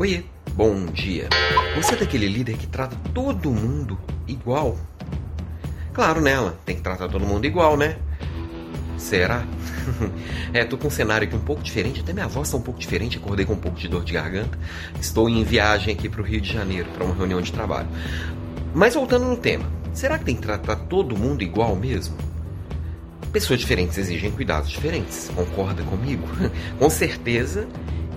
Oiê, 0.00 0.22
bom 0.54 0.86
dia. 0.86 1.28
Você 1.76 1.92
é 1.92 1.98
daquele 1.98 2.26
líder 2.26 2.56
que 2.56 2.66
trata 2.66 2.96
todo 3.12 3.50
mundo 3.50 3.98
igual? 4.26 4.78
Claro, 5.92 6.22
né, 6.22 6.36
Alan? 6.36 6.54
Tem 6.64 6.74
que 6.74 6.80
tratar 6.80 7.06
todo 7.06 7.26
mundo 7.26 7.44
igual, 7.44 7.76
né? 7.76 7.98
Será? 8.96 9.44
é, 10.54 10.64
tô 10.64 10.78
com 10.78 10.88
um 10.88 10.90
cenário 10.90 11.28
aqui 11.28 11.36
um 11.36 11.40
pouco 11.40 11.62
diferente, 11.62 12.00
até 12.00 12.14
minha 12.14 12.26
voz 12.26 12.50
tá 12.50 12.56
um 12.56 12.62
pouco 12.62 12.80
diferente, 12.80 13.18
acordei 13.18 13.44
com 13.44 13.52
um 13.52 13.58
pouco 13.58 13.78
de 13.78 13.88
dor 13.88 14.02
de 14.02 14.14
garganta. 14.14 14.58
Estou 14.98 15.28
em 15.28 15.44
viagem 15.44 15.92
aqui 15.92 16.08
para 16.08 16.22
o 16.22 16.24
Rio 16.24 16.40
de 16.40 16.50
Janeiro 16.50 16.88
para 16.94 17.04
uma 17.04 17.14
reunião 17.14 17.42
de 17.42 17.52
trabalho. 17.52 17.88
Mas 18.72 18.94
voltando 18.94 19.26
no 19.26 19.36
tema, 19.36 19.70
será 19.92 20.18
que 20.18 20.24
tem 20.24 20.34
que 20.34 20.40
tratar 20.40 20.76
todo 20.76 21.14
mundo 21.14 21.42
igual 21.42 21.76
mesmo? 21.76 22.16
Pessoas 23.30 23.60
diferentes 23.60 23.98
exigem 23.98 24.30
cuidados 24.30 24.70
diferentes, 24.70 25.30
concorda 25.36 25.82
comigo? 25.82 26.26
com 26.80 26.88
certeza 26.88 27.68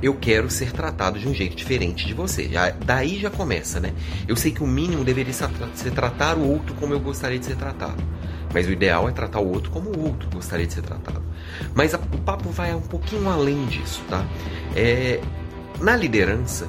eu 0.04 0.14
quero 0.14 0.50
ser 0.50 0.74
tratado 0.74 1.18
de 1.18 1.30
um 1.30 1.34
jeito 1.34 1.56
diferente 1.56 2.06
de 2.06 2.14
você. 2.14 2.50
Já, 2.50 2.72
daí 2.72 3.18
já 3.22 3.30
começa, 3.30 3.80
né? 3.80 3.94
Eu 4.28 4.36
sei 4.36 4.52
que 4.52 4.62
o 4.62 4.68
mínimo 4.68 5.02
deveria 5.02 5.32
ser, 5.34 5.92
tratar 5.92 6.38
o 6.38 6.46
outro 6.46 6.76
como 6.76 6.94
eu 6.94 7.00
gostaria 7.00 7.40
de 7.40 7.46
ser 7.46 7.56
tratado. 7.56 8.04
Mas 8.54 8.68
o 8.68 8.72
ideal 8.72 9.08
é 9.08 9.14
tratar 9.14 9.40
o 9.40 9.50
outro 9.50 9.72
como 9.72 9.90
o 9.92 10.06
outro 10.06 10.30
gostaria 10.30 10.68
de 10.68 10.74
ser 10.74 10.82
tratado. 10.82 11.24
Mas 11.74 11.94
a, 11.94 11.98
o 11.98 12.18
papo 12.18 12.50
vai 12.50 12.76
um 12.76 12.82
pouquinho 12.82 13.30
além 13.30 13.66
disso, 13.68 14.04
tá? 14.10 14.26
É, 14.76 15.22
na 15.80 15.96
liderança, 15.96 16.68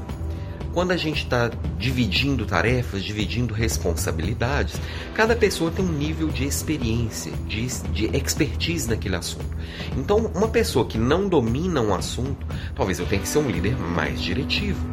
quando 0.74 0.90
a 0.90 0.96
gente 0.96 1.22
está 1.22 1.50
dividindo 1.78 2.44
tarefas, 2.44 3.04
dividindo 3.04 3.54
responsabilidades, 3.54 4.74
cada 5.14 5.36
pessoa 5.36 5.70
tem 5.70 5.84
um 5.84 5.92
nível 5.92 6.28
de 6.28 6.44
experiência, 6.44 7.32
de, 7.46 7.66
de 7.92 8.06
expertise 8.16 8.90
naquele 8.90 9.14
assunto. 9.14 9.56
Então, 9.96 10.30
uma 10.34 10.48
pessoa 10.48 10.84
que 10.84 10.98
não 10.98 11.28
domina 11.28 11.80
um 11.80 11.94
assunto, 11.94 12.44
talvez 12.74 12.98
eu 12.98 13.06
tenha 13.06 13.22
que 13.22 13.28
ser 13.28 13.38
um 13.38 13.48
líder 13.48 13.76
mais 13.78 14.20
diretivo. 14.20 14.84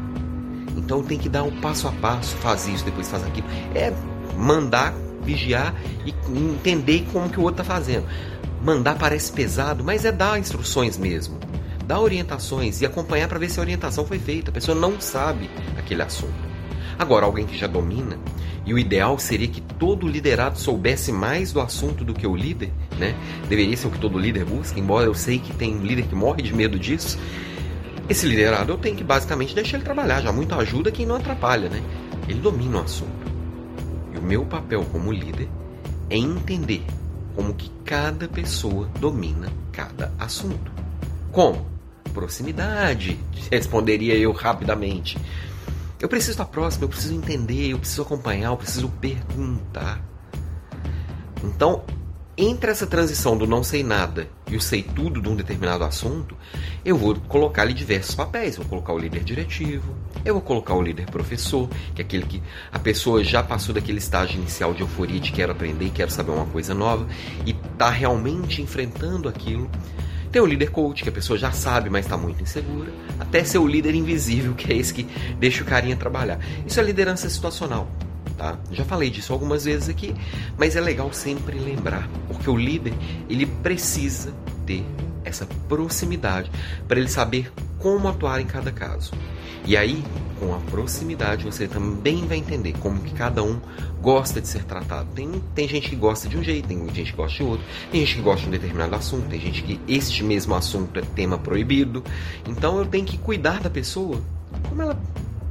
Então, 0.77 1.03
tem 1.03 1.17
que 1.17 1.27
dar 1.27 1.43
um 1.43 1.59
passo 1.59 1.87
a 1.87 1.91
passo, 1.93 2.35
faz 2.37 2.67
isso, 2.67 2.85
depois 2.85 3.09
faz 3.09 3.23
aquilo. 3.25 3.47
É 3.73 3.91
mandar, 4.37 4.93
vigiar 5.23 5.73
e 6.05 6.13
entender 6.29 7.07
como 7.11 7.29
que 7.29 7.39
o 7.39 7.43
outro 7.43 7.63
está 7.63 7.73
fazendo. 7.73 8.05
Mandar 8.63 8.95
parece 8.99 9.31
pesado, 9.31 9.83
mas 9.83 10.05
é 10.05 10.11
dar 10.11 10.39
instruções 10.39 10.95
mesmo 10.95 11.50
dar 11.85 11.99
orientações 11.99 12.81
e 12.81 12.85
acompanhar 12.85 13.27
para 13.27 13.39
ver 13.39 13.49
se 13.49 13.59
a 13.59 13.63
orientação 13.63 14.05
foi 14.05 14.19
feita. 14.19 14.51
A 14.51 14.53
pessoa 14.53 14.77
não 14.77 14.99
sabe 14.99 15.49
aquele 15.77 16.01
assunto. 16.01 16.51
Agora, 16.97 17.25
alguém 17.25 17.45
que 17.45 17.57
já 17.57 17.67
domina, 17.67 18.17
e 18.65 18.73
o 18.73 18.79
ideal 18.79 19.17
seria 19.17 19.47
que 19.47 19.59
todo 19.59 20.07
liderado 20.07 20.59
soubesse 20.59 21.11
mais 21.11 21.51
do 21.51 21.59
assunto 21.59 22.03
do 22.03 22.13
que 22.13 22.27
o 22.27 22.35
líder, 22.35 22.71
né? 22.97 23.15
Deveria 23.49 23.75
ser 23.75 23.87
o 23.87 23.91
que 23.91 23.99
todo 23.99 24.19
líder 24.19 24.45
busca, 24.45 24.79
embora 24.79 25.07
eu 25.07 25.13
sei 25.13 25.39
que 25.39 25.53
tem 25.53 25.79
líder 25.79 26.03
que 26.03 26.15
morre 26.15 26.43
de 26.43 26.53
medo 26.53 26.77
disso. 26.77 27.17
Esse 28.07 28.27
liderado 28.27 28.71
eu 28.71 28.77
tenho 28.77 28.95
que 28.95 29.03
basicamente 29.03 29.55
deixar 29.55 29.77
ele 29.77 29.85
trabalhar, 29.85 30.21
já 30.21 30.31
muito 30.31 30.53
ajuda 30.53 30.91
quem 30.91 31.05
não 31.05 31.15
atrapalha, 31.15 31.69
né? 31.69 31.81
Ele 32.27 32.39
domina 32.39 32.77
o 32.77 32.81
assunto. 32.81 33.31
E 34.13 34.17
o 34.17 34.21
meu 34.21 34.45
papel 34.45 34.85
como 34.91 35.11
líder 35.11 35.49
é 36.09 36.17
entender 36.17 36.83
como 37.35 37.53
que 37.53 37.71
cada 37.83 38.27
pessoa 38.27 38.87
domina 38.99 39.51
cada 39.71 40.13
assunto. 40.19 40.80
Como? 41.31 41.71
proximidade, 42.11 43.19
responderia 43.49 44.15
eu 44.15 44.31
rapidamente. 44.31 45.17
Eu 45.99 46.09
preciso 46.09 46.31
estar 46.31 46.45
próximo, 46.45 46.85
eu 46.85 46.89
preciso 46.89 47.13
entender, 47.13 47.69
eu 47.69 47.79
preciso 47.79 48.01
acompanhar, 48.01 48.49
eu 48.49 48.57
preciso 48.57 48.89
perguntar. 48.89 50.03
Então, 51.43 51.83
entre 52.37 52.71
essa 52.71 52.87
transição 52.87 53.37
do 53.37 53.45
não 53.45 53.63
sei 53.63 53.83
nada 53.83 54.27
e 54.47 54.55
o 54.55 54.61
sei 54.61 54.81
tudo 54.81 55.21
de 55.21 55.29
um 55.29 55.35
determinado 55.35 55.83
assunto, 55.83 56.35
eu 56.83 56.97
vou 56.97 57.15
colocar 57.27 57.61
ali 57.63 57.73
diversos 57.73 58.15
papéis. 58.15 58.55
Vou 58.55 58.65
colocar 58.65 58.93
o 58.93 58.97
líder 58.97 59.23
diretivo, 59.23 59.93
eu 60.25 60.33
vou 60.33 60.41
colocar 60.41 60.73
o 60.73 60.81
líder 60.81 61.05
professor, 61.05 61.69
que 61.93 62.01
é 62.01 62.05
aquele 62.05 62.25
que 62.25 62.41
a 62.71 62.79
pessoa 62.79 63.23
já 63.23 63.43
passou 63.43 63.75
daquele 63.75 63.99
estágio 63.99 64.39
inicial 64.39 64.73
de 64.73 64.81
euforia 64.81 65.19
de 65.19 65.31
quero 65.31 65.51
aprender, 65.51 65.91
quero 65.91 66.09
saber 66.09 66.31
uma 66.31 66.47
coisa 66.47 66.73
nova 66.73 67.07
e 67.45 67.51
está 67.51 67.89
realmente 67.89 68.61
enfrentando 68.61 69.29
aquilo. 69.29 69.69
Tem 70.31 70.41
o 70.41 70.45
líder 70.45 70.71
coach, 70.71 71.03
que 71.03 71.09
a 71.09 71.11
pessoa 71.11 71.37
já 71.37 71.51
sabe, 71.51 71.89
mas 71.89 72.05
está 72.05 72.17
muito 72.17 72.41
insegura. 72.41 72.91
Até 73.19 73.43
ser 73.43 73.57
o 73.57 73.67
líder 73.67 73.93
invisível, 73.95 74.53
que 74.55 74.71
é 74.71 74.75
esse 74.75 74.93
que 74.93 75.03
deixa 75.37 75.63
o 75.63 75.65
carinha 75.65 75.95
trabalhar. 75.95 76.39
Isso 76.65 76.79
é 76.79 76.83
liderança 76.83 77.29
situacional. 77.29 77.89
Tá? 78.37 78.57
Já 78.71 78.85
falei 78.85 79.09
disso 79.09 79.33
algumas 79.33 79.65
vezes 79.65 79.89
aqui, 79.89 80.15
mas 80.57 80.75
é 80.75 80.81
legal 80.81 81.11
sempre 81.13 81.59
lembrar, 81.59 82.09
porque 82.27 82.49
o 82.49 82.57
líder 82.57 82.93
ele 83.29 83.45
precisa 83.45 84.33
ter 84.65 84.83
essa 85.23 85.45
proximidade 85.67 86.49
para 86.87 86.99
ele 86.99 87.09
saber 87.09 87.51
como 87.81 88.07
atuar 88.07 88.39
em 88.39 88.45
cada 88.45 88.71
caso. 88.71 89.11
E 89.65 89.77
aí, 89.77 90.03
com 90.39 90.55
a 90.55 90.57
proximidade, 90.57 91.45
você 91.45 91.67
também 91.67 92.25
vai 92.25 92.37
entender 92.37 92.73
como 92.79 93.01
que 93.01 93.13
cada 93.13 93.43
um 93.43 93.59
gosta 94.01 94.41
de 94.41 94.47
ser 94.47 94.63
tratado. 94.63 95.07
Tem, 95.13 95.29
tem 95.53 95.67
gente 95.67 95.89
que 95.89 95.95
gosta 95.95 96.27
de 96.27 96.37
um 96.37 96.43
jeito, 96.43 96.67
tem 96.67 96.77
gente 96.93 97.11
que 97.11 97.17
gosta 97.17 97.37
de 97.37 97.43
outro, 97.43 97.65
tem 97.91 98.01
gente 98.01 98.15
que 98.15 98.21
gosta 98.21 98.41
de 98.41 98.47
um 98.47 98.51
determinado 98.51 98.95
assunto, 98.95 99.27
tem 99.29 99.39
gente 99.39 99.61
que 99.61 99.79
este 99.87 100.23
mesmo 100.23 100.55
assunto 100.55 100.99
é 100.99 101.03
tema 101.03 101.37
proibido. 101.37 102.03
Então 102.47 102.79
eu 102.79 102.85
tenho 102.85 103.05
que 103.05 103.17
cuidar 103.17 103.59
da 103.59 103.69
pessoa 103.69 104.21
como 104.67 104.81
ela 104.81 104.99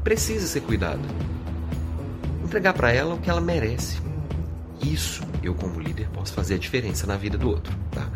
precisa 0.02 0.46
ser 0.46 0.62
cuidada. 0.62 1.02
Entregar 2.44 2.72
para 2.72 2.90
ela 2.92 3.14
o 3.14 3.18
que 3.18 3.30
ela 3.30 3.40
merece. 3.40 4.00
Isso 4.82 5.22
eu, 5.42 5.54
como 5.54 5.78
líder, 5.78 6.08
posso 6.08 6.32
fazer 6.32 6.54
a 6.54 6.58
diferença 6.58 7.06
na 7.06 7.16
vida 7.16 7.38
do 7.38 7.48
outro. 7.48 7.72
Tá? 7.92 8.08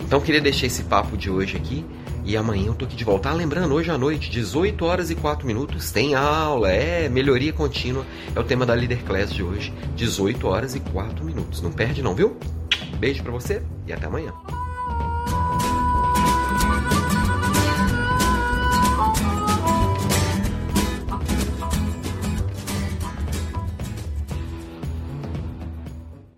Então 0.00 0.20
queria 0.20 0.40
deixar 0.40 0.66
esse 0.66 0.82
papo 0.84 1.16
de 1.16 1.30
hoje 1.30 1.56
aqui. 1.56 1.84
E 2.24 2.36
amanhã 2.36 2.68
eu 2.68 2.74
tô 2.74 2.86
aqui 2.86 2.96
de 2.96 3.04
volta. 3.04 3.28
Ah, 3.28 3.34
lembrando, 3.34 3.74
hoje 3.74 3.90
à 3.90 3.98
noite, 3.98 4.30
18 4.30 4.84
horas 4.84 5.10
e 5.10 5.14
4 5.14 5.46
minutos, 5.46 5.90
tem 5.90 6.14
aula, 6.14 6.72
é 6.72 7.08
melhoria 7.08 7.52
contínua. 7.52 8.04
É 8.34 8.40
o 8.40 8.44
tema 8.44 8.64
da 8.64 8.72
Leader 8.72 9.04
Class 9.04 9.32
de 9.32 9.42
hoje, 9.42 9.72
18 9.94 10.46
horas 10.46 10.74
e 10.74 10.80
4 10.80 11.24
minutos. 11.24 11.60
Não 11.60 11.70
perde 11.70 12.02
não, 12.02 12.14
viu? 12.14 12.36
Beijo 12.98 13.22
para 13.22 13.32
você 13.32 13.62
e 13.86 13.92
até 13.92 14.06
amanhã. 14.06 14.32